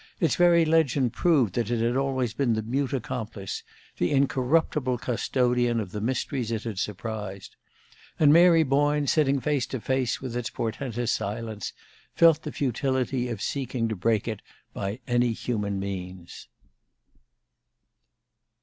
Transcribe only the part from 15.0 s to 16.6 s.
any human means.